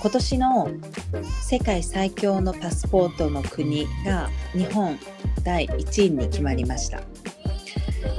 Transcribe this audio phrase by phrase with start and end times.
[0.00, 0.70] 今年の
[1.42, 4.98] 世界最強のパスポートの国が日本
[5.42, 7.00] 第1位に決まりました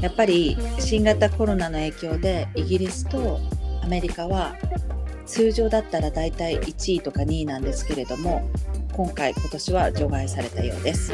[0.01, 3.39] やっぱり新型コロナの影響でイギリスと
[3.81, 4.55] アメリカは
[5.25, 8.49] 通常だったら大体1位とか2位なんですけれども
[8.93, 11.13] 今回今年は除外されたようです。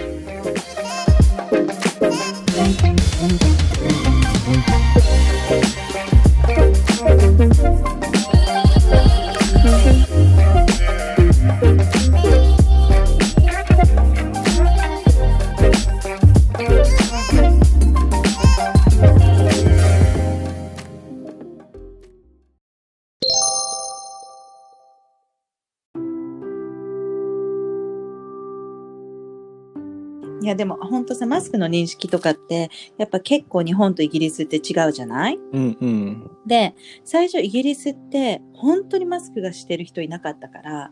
[30.55, 40.91] やでも本当さマスクの認識とかってやっぱ結構日本とイギリスって違うじゃない、うんうん、で最初イギリスって本当にマスクがしてる人いなかったから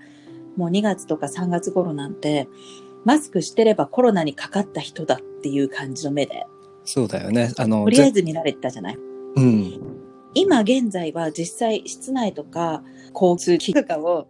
[0.58, 2.48] もう2月とか3月頃なんて
[3.06, 6.46] マスクしてればコロナにかかった人だっていう感じの目で。
[6.86, 7.52] そうだよね。
[7.58, 8.98] あのとりあえず見られてたじゃない、
[9.36, 9.80] うん、
[10.34, 14.28] 今現在は実際室内とか交通機とかを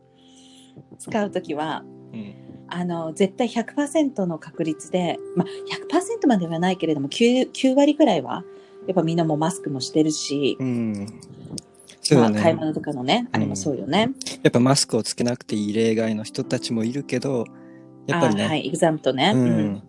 [0.99, 2.42] 使うときは、うん
[2.73, 5.47] あの、絶対100%の確率で、まあ、
[5.93, 8.43] 100%まではないけれども9、9割ぐらいは、
[8.87, 11.07] やっぱみんなもマスクもしてるし、うん。
[12.01, 12.33] そうだね。
[12.33, 14.09] まあ、買い物とかのね、あれもそうよね、
[14.41, 17.45] やっぱマスクをつけなくていい例外の人たちもいるけど、
[18.07, 18.47] やっぱりね。
[18.47, 19.31] はい、エグザムとね。
[19.35, 19.83] うん。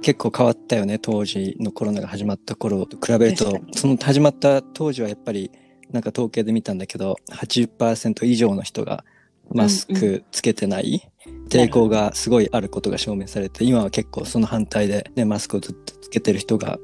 [0.00, 5.52] 結構変わったよね、当時のコロナが始まった頃と比べると、その始まった当時はやっぱり、
[5.90, 9.04] なんか統計で見たんだけど、80%以上の人が
[9.50, 11.08] マスクつけてない、
[11.52, 16.78] 抵抗がすごいあることが証明されて、今は結構その反対で、ね、マスクをずっとつけてる人が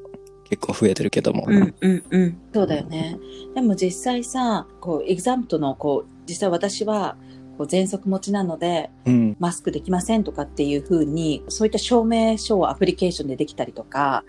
[0.49, 1.45] 結構増えてるけども。
[1.47, 2.39] うんうんうん。
[2.55, 3.19] そうだよね。
[3.55, 7.17] でも実際さ、こう、エグザムトの、こう、実際私は、
[7.59, 14.25] こう、喘息持ちなので、うん、マスクできませんとかっていうふうに、そういった証明書をアプリケーションでできたりとか、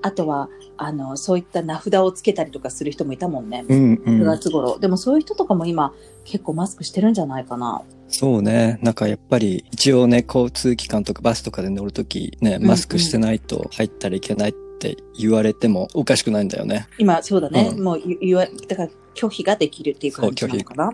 [0.00, 3.64] あとは、あの、そういった名札をつけたりとかする人もいたもんね。
[3.68, 4.78] うんうん、9月頃。
[4.78, 5.92] でもそういう人とかも今、
[6.30, 7.82] 結構マスクしてるんじゃないかな。
[8.08, 8.78] そうね。
[8.82, 16.86] なんかやっぱり一応ね、交通機関とかバスとかで乗るときね、マスクしてないと入ったらいけないって言われてもおかしくないんだよね。
[16.98, 17.70] 今、そうだね。
[17.72, 20.92] うん、もう言わ、だから拒否ができるっていう感じなのかな。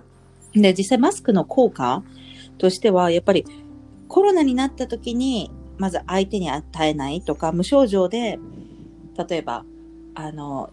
[0.55, 2.05] で、実際マスクの効果
[2.59, 3.45] としては、やっぱり
[4.07, 8.39] コロナになった時に、まず相手に与えないとか、無症状で、
[9.29, 9.65] 例えば、
[10.15, 10.71] あの、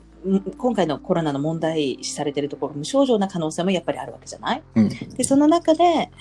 [0.57, 6.11] 今回のコロナの問題視されてるところ、無症状な可能性もやっぱりあるわけじゃない、うん、で、その中で、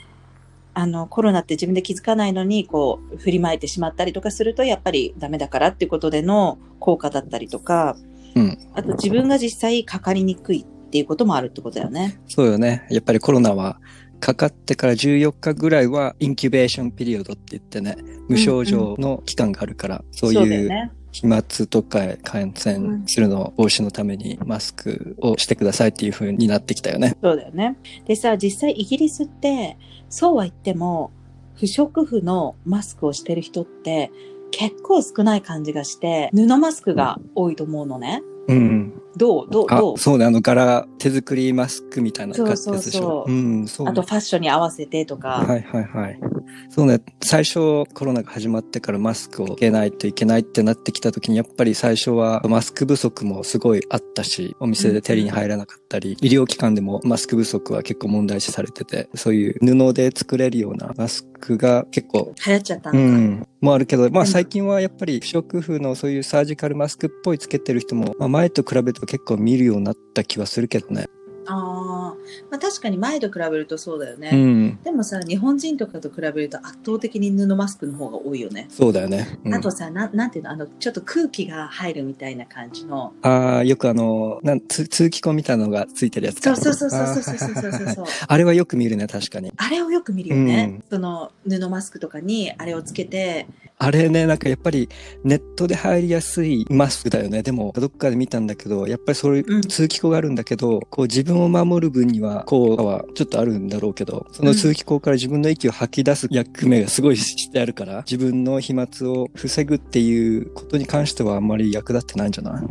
[0.73, 7.97] あの、コロナって自分で気づかないのに、こう、振りまいてしまったりとかすると、やっぱりダメだからっていうことでの効果だったりとか、
[8.35, 12.21] うん、あと自分が実際かかりにくいっていうこともあるってことだよね。
[12.29, 12.87] そうよね。
[12.91, 13.81] やっぱりコロナは、
[14.21, 17.97] かかってから14日ぐらいはインキュベーションピリオドって言ってね、
[18.29, 27.17] 無症状の期間があるから、うんうん、そういう飛沫とか感染するの防止のためにマスクをしてくださいっていう風になってきたよね。
[27.23, 27.77] そうだよね。
[28.07, 29.77] でさ、実際イギリスって、
[30.09, 31.11] そうは言っても、
[31.55, 34.11] 不織布のマスクをしてる人って
[34.51, 38.23] 結構少ない感じがして、布マスクが多いと思うのね。
[38.51, 38.95] うん。
[39.17, 39.99] どうどうどう？
[39.99, 42.65] そうね、あの柄、手作りマスクみたいな感じでしょ。
[42.65, 43.33] そうそうそう。
[43.33, 45.45] うん、そう、ね、あとファッションに合わせてとか。
[45.47, 46.21] はいはいはい。
[46.69, 62.99] そうね、最初コロナが始まってからマスクをつけないといけないってなってきた時にやっぱり最初はマスク不足もすごいあったし、お店で手に入らなかったり、医療機関でもマスク不足は結構問題視されてて、そういう布で作れるようなマスクが結構流行っちゃったんだ。
[62.99, 63.47] うん。
[63.61, 71.07] もあるけど、まあ最近はやっぱり不織布のそういうサージカルマスクっぽいつけてる人も、まあ、前と比べると結構見るようになった気はするけどね。
[71.47, 72.15] あ
[72.51, 78.67] まあ確かに前と比べるとそうだよね、うん、でもさ日本人とかと比べると圧倒的に布マスクの方が多いよね。
[78.69, 83.13] そうだよね、うん、あとさななんていうのあのちょっと空気が入るみたいな感じの。
[83.23, 86.57] ああよくあのなん通通気口みたいなのがついてるやつか。
[86.57, 88.05] そうそうそうそうそうそうそうそう。
[88.27, 89.53] あれはよく見るね確かに。
[89.57, 93.47] あれをよく見るよね、うん、その布マスクとかにあれをつけて。
[93.83, 94.91] あれね、なんかやっぱり
[95.25, 97.43] ネットで入りやすいマスクだよね。
[97.43, 112.65] でも、どっかで見たんだけど、やっぱりそういう通気口があるんだけど、うん、こう自分を守る分には効果はちょっとあるんだろうけど、その通気口から自分の息を吐き出す役目がすごいしてあるから、自分の飛沫を防ぐっていうことに関してはあんまり役立ってないんじゃない？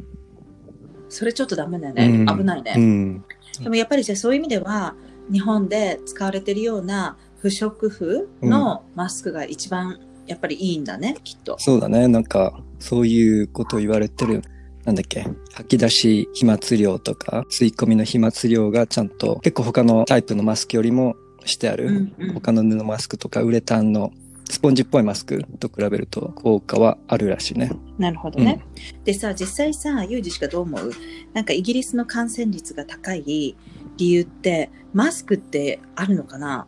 [1.10, 2.06] それちょっとダメだよね。
[2.06, 2.74] うん、危ないね。
[2.78, 3.24] うん、
[3.64, 4.96] でもやっぱりじゃそういう意味では、
[5.32, 11.58] 日本で使われてるような不織布のマスクが一番やっぱりいいんだね、きっと。
[11.60, 12.08] そうだね。
[12.08, 14.42] なんか、そういうことを言われてる。
[14.86, 15.28] なんだっけ？
[15.54, 21.16] 吐き出し飛沫量とか、吸い込みの飛沫量がちゃんと、結構他のタイプのマスクよりも
[21.46, 22.34] してある、うんうん。
[22.34, 24.12] 他の布マスクとかウレタンの
[24.50, 27.72] スポンジっぽいマスクと比べると効果はあるらしいね。
[28.00, 28.66] なるほどね。
[29.04, 30.92] でさ、実際さ、ユージしかどう思う？
[31.34, 33.56] なんかイギリスの感染率が高い
[33.98, 36.66] 理由って、マスクってあるのかな？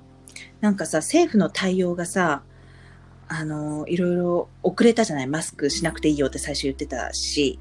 [0.60, 2.44] なんかさ、政府の対応がさ、
[3.28, 5.28] あの、いろいろ遅れたじゃない？
[5.28, 7.58] マスクしなくていいよって最初言ってたし。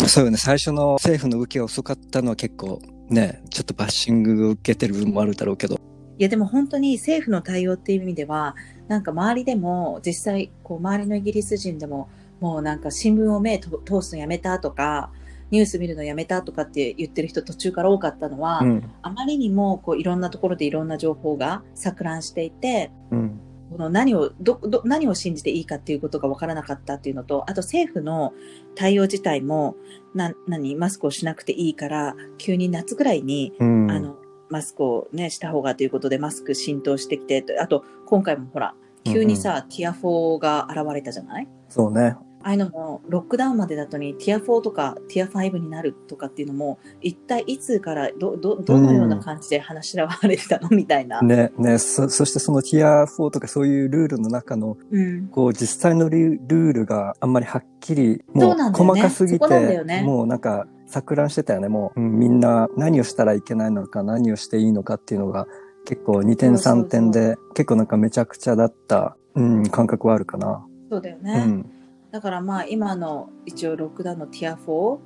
[0.00, 0.36] うん、そうよね。
[0.36, 5.78] 最初の政府の動きが遅かったのは結構ね、ちょっとバッシングを受けてる部分もあるだろうけど。
[6.16, 8.56] いやでも本当に政府の対応っていう意味では、
[8.88, 12.08] なんか周りでも実際、こう周りのイギリス人でも、
[12.40, 15.10] もうなんか新聞を目と通すのやめたとか、
[15.50, 23.40] ニュース見るのやめたとかって言ってる人途中から多かったのは、うん、あまりにもこういろんなところでいろんな情報が錯乱していて、うん、
[23.74, 28.32] この何をどど何を信じていいかっていうことが分からなかったっていうのと、あと政府の
[28.76, 29.74] 対応自体も、
[30.14, 33.90] な何マスクをしなくていいから、急に夏ぐらいに、うん。
[33.90, 34.16] あの
[34.48, 41.48] マスクをねした方がということでマスク浸透してきて、あと今回もほら急にさ、ティア4が現れたじゃない？
[41.68, 42.14] そうね。
[42.44, 51.22] ああいうのもロックダウンまでだとにティア4とかティア5になるとかっていうのも一体いつからどどどのような感じで話し合われてたのみたいな。
[51.22, 55.28] ね、ね、そ、そしてそのティア4とかそういうルールの中の、うん。
[55.28, 61.68] こう実際のルルールがあんまりはっきり、もう細かすぎて、よねもうなんか錯乱してたよね。
[61.68, 65.46] もう、うんみんな何をしたらいけないのか、何をしていいのかっていうのが
[65.86, 70.66] 結構2点そうそうそう3点で、結構なんかめちゃくちゃだった、うん、感覚はあるかな。
[70.90, 71.44] そうだよね。
[71.46, 71.70] うん。
[72.14, 74.98] だからまあ今の一応ロックダウンのティア4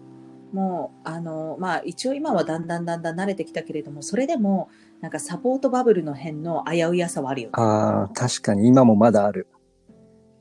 [0.53, 4.69] もあのまあ一応今はだんだんだんだん慣れてきたけれどもそれでも
[5.01, 7.53] なんかサポートバブルの辺の危うやさはあるよね。
[7.55, 9.47] ああ、確かに今もまだある。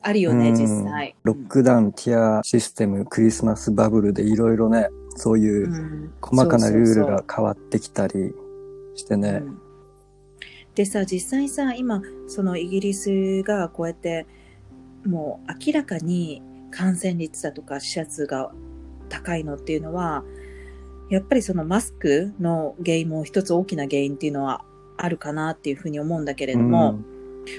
[0.01, 1.15] あるよねうん実際。
[1.23, 8.33] ロックダウン、ティアシステム、クリスマスバブルでいろいろね、そういううん細かなルールが変わってきたり
[8.95, 9.41] してね。
[9.41, 9.61] うん
[10.75, 14.27] でさ実際さ今そのイギリスがこうやって
[15.07, 16.43] もう明らかに
[16.77, 18.51] 感染率だとか死者数が
[19.09, 20.23] 高いのっていうのは
[21.09, 24.63] やっぱりそのマスクの原因も一つ大きな原因っていうのは
[24.97, 26.99] あるかなっていうふうに思うんだけれども、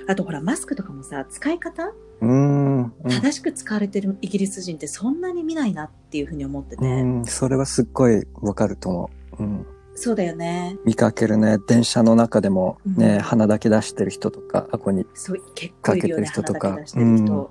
[0.07, 1.93] あとほらマスクとかもさ使い方？
[2.21, 9.43] うん、うん、正しく使われてるイギリス人ってそんなに見ないなっていうふうに思ってて、うん、それはすっごいわかると思う。
[9.43, 9.67] うん。
[9.95, 10.77] そうだよね。
[10.85, 13.21] 見かけるね、電車の中でもね、うん。
[13.21, 15.07] 鼻だけ出してる人とか、あこに。
[15.15, 16.27] そう結構いるよね。
[16.27, 16.69] かけてる人とか。
[16.69, 17.51] 鼻だけ出してる人、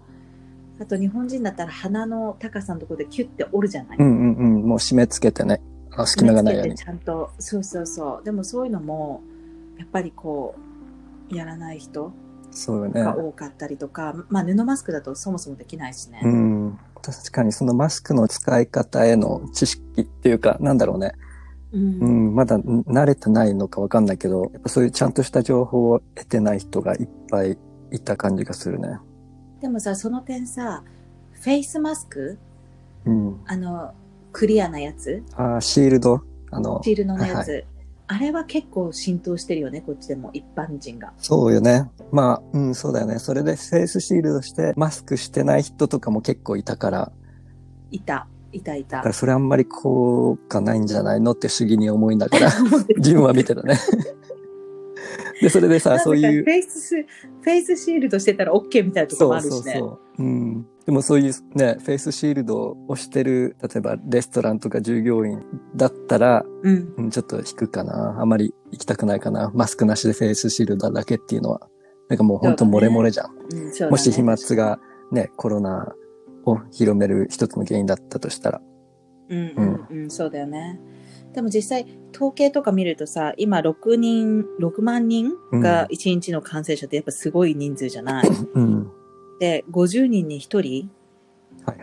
[0.79, 6.75] あと日本人だったら鼻の高さのところでキュッて折るじゃない、うんうんうん、もう締め付けてね、あ隙間がないように。
[6.75, 9.21] ちゃんとそうそうそうでもそういうのも
[9.77, 10.55] やっぱりこ
[11.31, 12.11] うやらない人
[12.51, 13.03] そうよね。
[13.03, 16.79] が多かったりとか、まあ布マスクだとそもそもできないしね、うん。
[17.01, 21.11] 確かにそのマスクの使い方への知識っていうか、なんだろうね。
[21.73, 27.57] うんうん、まだ慣れてないのかわかんないけど、やっぱそういうちゃんとした情報を得てない人がいっぱい
[27.91, 28.97] いた感じがするね。
[29.61, 30.83] でもさその点さ
[31.31, 32.37] フェイスマスク
[33.05, 33.41] うん。
[33.45, 33.93] あの
[34.33, 35.23] クリアなやつ？
[35.35, 36.21] あーシールド？
[36.51, 37.61] あの、シールのやつ、は
[38.07, 41.13] あれは結構浸透してるよねこっちでも一般人が。
[41.17, 41.89] そうよね。
[42.11, 43.19] まあ、うん、そうだよね。
[43.19, 47.11] それでフェイスシールドして、マスクしてない人とかも結構いたから、
[47.91, 48.27] いた。
[48.53, 48.97] いたいた。
[48.97, 52.51] だからそれあんまり効果ないんじゃないのって不思議に思いながら、
[52.97, 53.77] 自分は見てたね。
[55.41, 57.03] で、それでさ、そういうフ、ェイスシ、
[57.41, 59.81] フェイスシールドしてたら OK みたいなところもあるしね。
[59.81, 60.23] う。
[60.23, 60.67] うん。
[60.85, 65.43] でもそういうね、フェイスシールドをしてる、例えばレストランとか従業員
[65.75, 66.93] だったら、うん。
[66.97, 68.19] うん、ちょっと引くかな。
[68.19, 69.51] あまり行きたくないかな。
[69.53, 71.67] マスクなしでフェイスシールドだけっていうのは。
[72.09, 73.31] なんかもうほんと漏れ漏れじゃん。
[73.31, 74.79] うんそうだねもし飛沫が
[75.11, 75.93] ね、コロナ
[76.45, 78.61] を広める一つの原因だったとしたら。
[79.29, 80.79] うんうんうん、そうだよね。
[81.33, 88.27] でも実際、統計とか見るとさ、今6人、6万人が1日の感染者ってやっぱすごい人数じゃない？
[88.27, 88.91] うん。
[89.39, 90.91] で、50人に1人。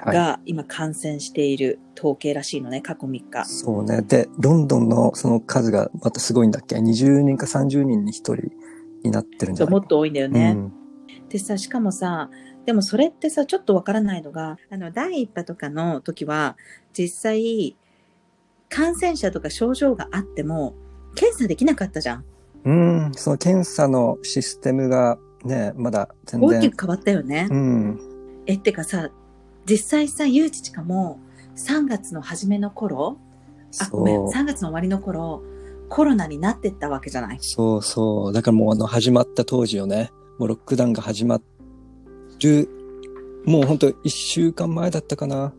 [0.07, 3.45] が今感染している統計らしいのね、過去3日。
[3.45, 4.01] そうね。
[4.01, 8.37] で、ロンドンのその数がまたすごいんだっけ ?20 人か30人に1人
[9.03, 10.55] になってるんじそう、ゃないもっと多いんだよね。
[10.57, 10.73] うん
[11.29, 12.31] でさ、しかもさ、
[12.65, 16.57] でもそれってさ、ちょっとわからないのが、あの、第一波とかの時は、
[16.97, 17.77] 実際、
[18.75, 20.75] 感染者とか症状があっても、
[21.15, 22.25] 検査できなかったじゃん。
[22.65, 26.59] うん、その検査のシステムがね、まだ全然。
[26.59, 27.47] 大きく変わったよね。
[27.51, 28.01] うん。
[28.47, 29.11] え、ってかさ、
[29.67, 31.21] 実際さ、ゆうちちかも、
[31.57, 33.19] 3月の初めの頃、
[33.81, 34.29] あ、ごめん、そう。
[34.31, 35.43] 3月の終わりの頃、
[35.89, 37.39] コロナになってったわけじゃない？
[37.41, 38.33] そうそう。
[38.33, 40.11] だからもうあの始まった当時よね。
[40.39, 41.41] もうロックダウンが始ま
[42.43, 42.69] る、
[43.45, 45.53] もうほんと一週間前だったかな。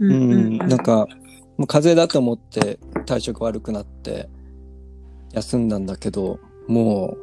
[0.00, 0.58] ううん。
[0.58, 1.06] なん、か、
[1.56, 4.28] もう風邪だと思って体調が悪くなって
[5.32, 7.16] 休んだんだけど、も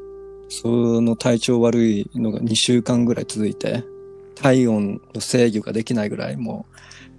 [0.48, 3.84] うその体調悪いのが2週間ぐらい続いて、
[4.36, 6.66] 体温の制御ができないぐらいも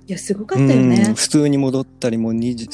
[0.09, 1.04] いや、すごかったよね。
[1.09, 2.69] うん普通に戻ったり、もう20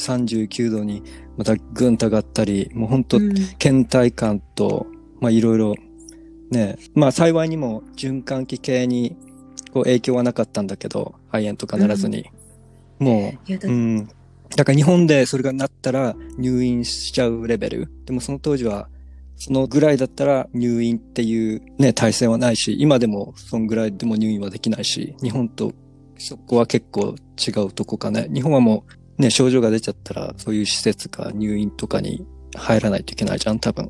[0.47, 1.03] 39度に
[1.37, 4.87] またぐんと上がったり、もう本当うん倦怠感と、
[5.19, 5.75] まあいろいろ、
[6.49, 9.15] ね、まあ幸いにも循環器系に
[9.71, 12.25] こう影響はなかったんだけど、肺炎とかならずに。
[12.97, 14.09] もいや、だう、うん。
[14.55, 17.91] だから日本でそれがなったら入院しちゃうレベル。
[18.05, 18.89] でもその当時は、
[19.35, 25.73] そのぐらいだったら入院っていうね、体制はないし、今でもそのぐらいでも入院はできないし、日本と
[26.17, 28.27] そこは結構違うとこかね。
[28.33, 28.83] 日本はも
[29.17, 32.25] うね、症状が出ちゃったら、そういう施設か入院とかに
[32.55, 33.89] 入らないといけないじゃん、多分。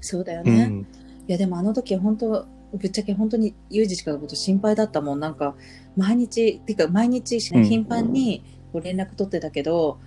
[0.00, 0.64] そうだよね。
[0.64, 0.86] うん。
[1.28, 5.20] いや、でもあの時本当、ぶっちゃけ本当にユージチカのこと心配だったもん。
[5.20, 5.56] なんか、
[5.96, 9.98] 毎日、てか毎日うん頻繁にこう連絡取ってたけど、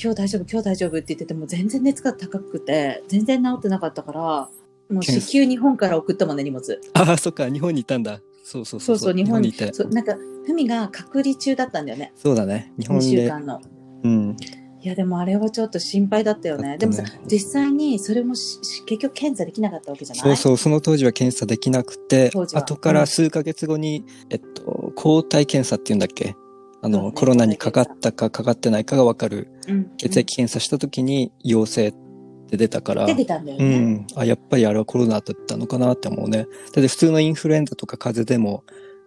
[0.00, 4.48] 今日大丈夫、今日大丈夫って言ってても全然熱が高くて、全然治ってなかったから、も
[4.90, 6.80] う検至急日本から送ったもんね、荷物。
[6.94, 8.20] ああ、そっか、日本にいたんだ。
[8.44, 8.98] そうそうそう。
[8.98, 9.48] そうそう、日本に。
[9.50, 9.72] いて。
[9.74, 12.12] そうなんか、ふみが隔離中だったんだよね。
[12.16, 12.72] そうだね。
[12.78, 13.30] 日本2週で。
[13.30, 13.60] 間の。
[14.04, 14.36] うん。
[14.80, 16.68] いや、でもあれはちょっと心配だったよね。
[16.68, 20.36] ねでもさ、実際にそれもしし結局検査できなかったわけじゃない？
[20.36, 26.36] そうそう、その当時は検査できなくて後から数ヶ月後に、えっと、抗体検査っていうんだっけ？
[26.82, 31.94] あの、ねコロナにかかったかかかってないかがわかるうん血液検査した時に陽性っ
[32.50, 33.78] て出たから、出てたんだようね。
[33.78, 34.06] ん。
[34.16, 36.38] あ、やっぱりあれはコロナだったのかなって思うね。
[36.38, 38.64] だって普通のインフルエンザとか風邪でも、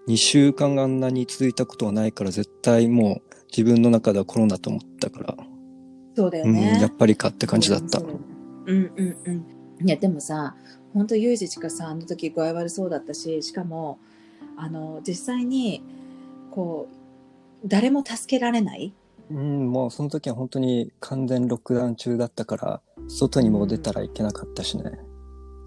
[0.07, 5.37] 2週間があんなに続いたことはないから、絶対もう自分の中ではコロナと思ったから、
[6.15, 6.79] そうだようん、ね。
[6.81, 8.11] やっぱりかって感じだったうん
[8.65, 9.31] うんう
[9.83, 9.87] ん。
[9.87, 10.55] いや、でもさ、
[10.93, 13.99] 本当ユージチカさん、あの時具合悪そうだったし、しかも、
[14.57, 15.83] あの、実際に、
[16.51, 17.00] こう、
[17.65, 18.93] 誰も助けられない？
[19.29, 24.83] うん、もうその時は本当に完全ロックダウン中だったから、外にも出たらいけなかったしね。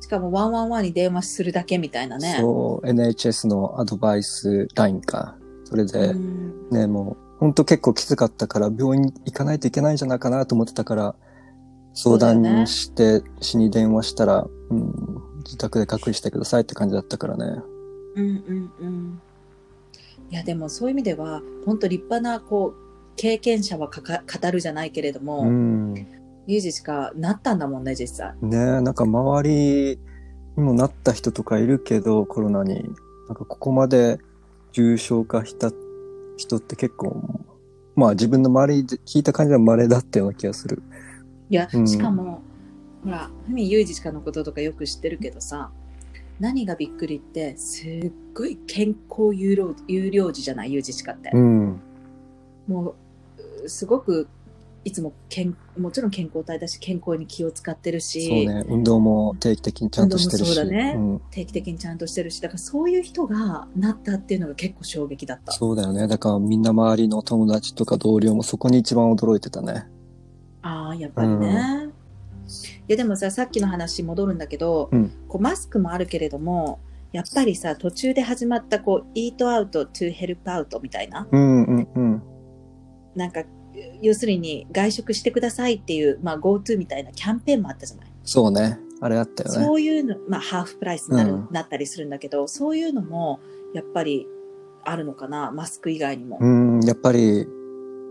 [0.00, 2.36] しかも111に電話するだけみたいなね。
[2.38, 5.36] そう、NHS のアドバイスラインか。
[5.64, 11.14] それで、うんね、もう、本当結構きつかったから、病院に行かないといけないんじゃないかなと思ってたから、
[11.94, 14.92] 相談して、市に電話したら、うん、
[15.44, 17.62] 自宅で隔離してくださいって感じだったからね。
[18.16, 19.22] うんうんうん。
[20.34, 25.94] いや、でもそういう意味では、本当立派な、こう、経験者はかか語るじゃないけれども、うん。
[25.94, 26.08] ね
[26.48, 28.34] ユージチカなったんだもんね、実際。
[28.42, 30.00] なんか周り
[30.56, 32.82] にもなった人とかいるけど、コロナに。
[33.28, 34.18] なんかここまで
[34.72, 35.70] 重症化した
[36.36, 37.44] 人って結構、
[37.94, 40.82] まあ自分の周りで聞いた感じは稀だったような気がする。
[41.48, 42.42] いや、うんしかも、
[43.04, 45.70] ほら、ふみユージチカのこととかよく知ってるけどさ、
[46.40, 51.30] 何がびっくりって、すっごい健康有料有料児じゃない、ユージチカって。
[51.32, 51.80] うん。
[52.66, 52.94] も
[53.64, 54.26] う、すごく、
[54.84, 58.64] いつも健、もちろん健康体だし、健康に気を使ってるし、そうね。
[58.68, 60.54] 運動も定期的にちゃんとしてるし。
[60.54, 65.52] そうだねん定期的にちゃんとしてるし、だからそういう人がなったっていうのが結構衝撃だった。
[65.52, 66.06] そうだよね。
[66.06, 69.86] だからみんな周りの友達とか同僚もそこに一番驚いてたね。
[70.60, 71.83] ああ、やっぱりね。
[71.83, 71.83] い
[72.88, 76.80] やでもさ、さっきの話戻るんだけど、うんこうマスクもあるけれども、
[77.12, 82.22] やっぱりさ、途中で始まったこう、 Eat Out, to Help Out みたいな、うんうんうん。
[83.14, 83.44] なんか、
[84.02, 88.06] 要するに外食してくださいっていう、まあ GoTo みたいなキャンペーンもあったじゃない。
[88.24, 88.78] そうね。
[89.00, 89.64] あれあったよね。
[89.64, 93.38] そういうの、まあ half price になる、うんなったりするんだけど、そういうのも、
[93.74, 94.26] やっぱり
[94.84, 96.38] あるのかな、マスク以外にも。
[96.40, 97.46] うん、やっぱり、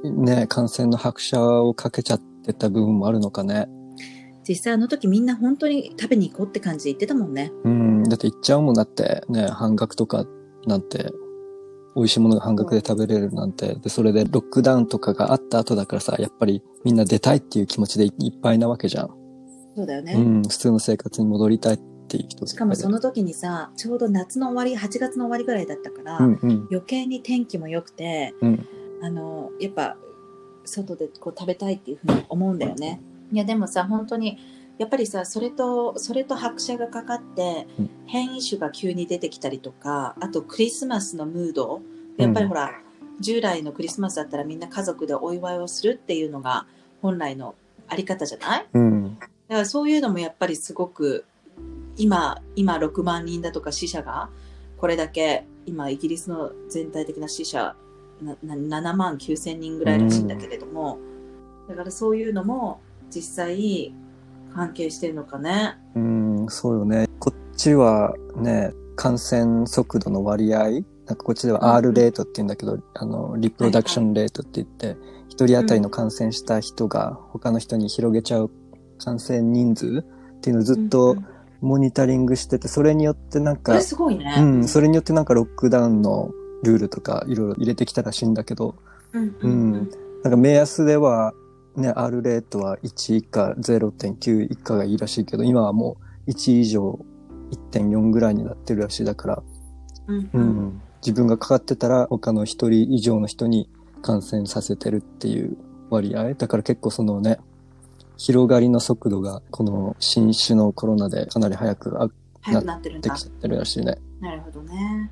[0.04, 3.68] ね、感染の拍車をかけちゃってた部分もあるのかね。
[4.48, 7.52] 実際あの時みんな本当に食べに行こうって感じで言ってたもんね。
[7.64, 10.26] うん、だって行っちゃうもんだって、ね、半額とか
[10.66, 11.12] なんて、
[11.96, 19.10] 美味しいものが半額で食べれるなんて、で、それでロックダウンとかがあった後だからさ、やっぱりみんな出たいっていう気持ちでいいっぱいなわけじゃん。
[19.76, 20.14] そうだよね。
[20.14, 28.68] うん、普通の生活に戻りたいっていう人しかもその、の時にさ、ちょうど夏の終わり、8月の終わりぐらいだったから、うんうん、余計に天気も良くて、うん
[29.02, 29.98] あの、やっぱ、
[30.66, 33.02] 外でこう食べたいっていうふうに思うんだよね。
[33.34, 34.38] いや、でもさ、本当に、
[34.78, 41.82] やっぱりさ、それと、それと拍車がかかってうん、変異種が急に出てきたりとか、あとクリスマスのムード、
[42.18, 42.72] やっぱりほら、
[43.20, 46.66] 従来のクリスマスだったらみんな家族でお祝いをするっていうのが
[47.02, 47.54] 本来の
[47.88, 48.66] あり方じゃない？
[48.74, 51.24] うん、だからそういうのもやっぱりすごく
[51.96, 54.30] 今今6万人だとか死者が
[54.78, 57.75] これだけ今イギリスの全体的な死者
[58.22, 60.98] なな7万9千人ぐらいらしいんだけれども、
[61.70, 62.82] だからそういうのも
[63.13, 63.93] 実際
[64.53, 65.77] 関係してるのかね。
[65.96, 67.08] うん、そうよね。
[67.20, 74.96] こっちはね、感染速度の割合、なんかこっちでは R レートって言うんだけど、あの、リプロダクションレートって言って、
[75.27, 78.51] 一人当たりの感染した人が他の人に広げちゃう
[79.00, 80.03] 感染人数
[80.38, 81.17] っていうのをずっと
[81.62, 84.36] モニタリングしてて、それによってなんか、すごいね。
[84.38, 86.32] うん、それによってなんかロックダウンの
[86.63, 88.75] ルールとかいろいろ入れてきたらしいんだけど、
[89.13, 89.72] うん、うん、
[90.24, 91.34] なんか目安では、
[91.75, 97.00] ね、R レートは1以下、0.9以下がいいらしいけど、今はもう1以上
[97.72, 99.44] 1.4ぐらいになってるらしいだから、
[100.08, 103.70] うん、うん、自分がかかってたら他の1人以上の人に
[104.01, 105.58] 感染させてるっていう
[105.89, 106.34] 割合。
[106.36, 107.39] だから結構そのね、
[108.18, 112.06] 広がりの速度がこの新種のコロナでかなり早くな
[112.75, 113.98] ってきちゃってるらしいね。
[114.20, 115.12] なるほどね。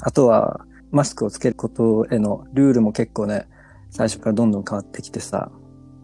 [0.00, 3.46] あとは、マスクをつけることへのルールも結構ね、
[3.90, 5.50] 最初からどんどん変わってきてさ、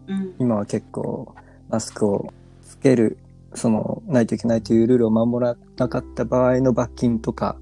[0.07, 1.33] うん、今は結構
[1.69, 3.17] マスクをつける、
[3.53, 7.57] その、ないといけないというルールを守らなかった場合の罰金とか、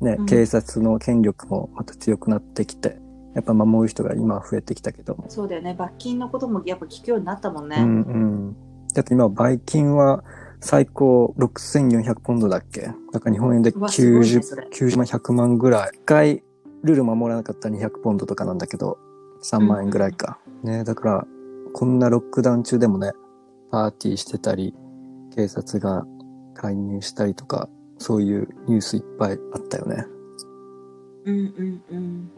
[0.00, 2.98] ね、うん、警察の権力もまた強くなってきて、
[3.34, 5.74] やっぱ守る人が今は増えてきたけどそうだよね。
[5.74, 7.76] 罰金のこともやっぱ聞くようになったもんね。
[7.78, 7.88] うんう
[8.48, 8.56] ん。
[8.94, 10.24] だって今、罰金は
[10.60, 12.80] 最高6400ポンドだっけ？
[13.12, 15.90] だから日本円で90、ね、90万100万ぐらい。
[15.92, 16.42] 一回
[16.82, 18.96] ルール守らなかったら200ポンドとかなんだけど、
[19.42, 20.38] 3万円ぐらいか。
[20.62, 21.26] うん、ねだから、
[21.78, 23.12] こんなロックダウン中でもね、
[23.70, 24.74] パーティーしてたり、
[25.34, 26.06] 警察が
[26.54, 27.68] 介入したりとか、
[27.98, 30.06] そういうニュースいっぱいあったよね。
[31.26, 32.30] うんうんうん。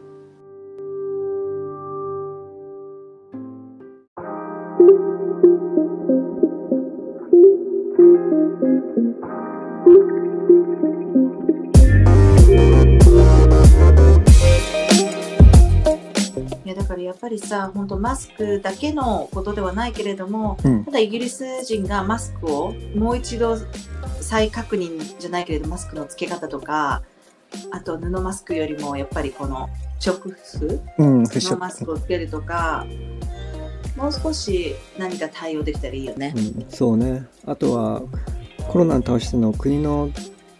[17.19, 23.57] ぱりさ本当マスクだけのことではないけれども、うん、ただイギリス人がマスクをもう一度
[24.21, 27.03] 再確認じゃないけれどマスクの付け方とか
[27.71, 29.69] あと布マスクよりもやっぱりこの
[30.05, 32.85] 直布、うん、布マスクをつけるとか
[33.95, 36.33] もう少し何か対応できたらいいよね。
[36.35, 38.01] うん、そうねあとは
[38.69, 40.09] コロナに対しての国の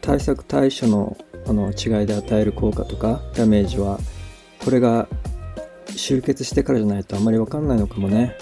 [0.02, 3.98] 対策対処のあの違いで与える効果とかダメージは
[4.64, 5.08] これが
[6.00, 8.36] 集結してからじゃないとあんまりわかんないのかもね。